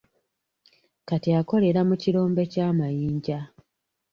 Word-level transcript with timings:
Kati 1.07 1.29
akolera 1.39 1.81
mu 1.89 1.95
kirombe 2.01 2.41
ky'amayinja. 2.51 3.39